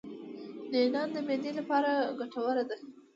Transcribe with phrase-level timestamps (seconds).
[0.71, 2.75] نعناع د معدې لپاره ګټوره ده